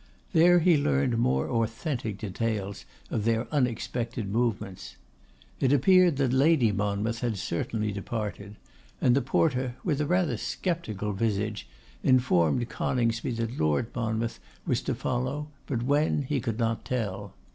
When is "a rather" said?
10.01-10.37